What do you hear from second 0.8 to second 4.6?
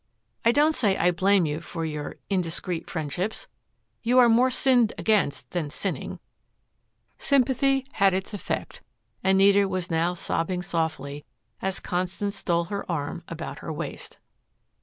I blame you for your indiscreet friendships. You are more